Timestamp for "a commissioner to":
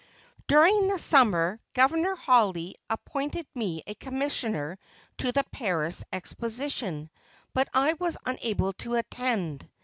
3.85-5.31